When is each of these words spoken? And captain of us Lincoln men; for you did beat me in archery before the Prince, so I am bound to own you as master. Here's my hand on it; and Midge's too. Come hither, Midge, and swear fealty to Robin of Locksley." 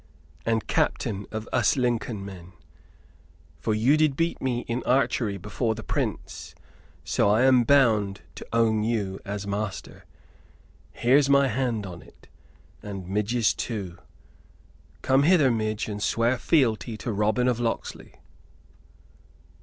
And 0.47 0.65
captain 0.65 1.27
of 1.29 1.47
us 1.53 1.77
Lincoln 1.77 2.25
men; 2.25 2.53
for 3.59 3.75
you 3.75 3.97
did 3.97 4.15
beat 4.15 4.41
me 4.41 4.61
in 4.61 4.81
archery 4.81 5.37
before 5.37 5.75
the 5.75 5.83
Prince, 5.83 6.55
so 7.03 7.29
I 7.29 7.43
am 7.43 7.63
bound 7.63 8.21
to 8.33 8.47
own 8.51 8.81
you 8.81 9.19
as 9.25 9.45
master. 9.45 10.05
Here's 10.91 11.29
my 11.29 11.49
hand 11.49 11.85
on 11.85 12.01
it; 12.01 12.27
and 12.81 13.07
Midge's 13.07 13.53
too. 13.53 13.99
Come 15.03 15.21
hither, 15.21 15.51
Midge, 15.51 15.87
and 15.87 16.01
swear 16.01 16.39
fealty 16.39 16.97
to 16.97 17.13
Robin 17.13 17.47
of 17.47 17.59
Locksley." 17.59 18.15